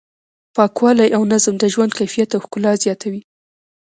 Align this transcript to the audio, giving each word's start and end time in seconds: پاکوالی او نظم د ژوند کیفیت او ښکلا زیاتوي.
پاکوالی 0.55 1.09
او 1.15 1.21
نظم 1.31 1.55
د 1.59 1.63
ژوند 1.73 1.91
کیفیت 1.99 2.29
او 2.33 2.41
ښکلا 2.45 2.71
زیاتوي. 2.83 3.21